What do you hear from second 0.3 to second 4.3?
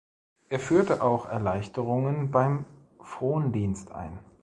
Er führte auch Erleichterungen beim Frondienst ein.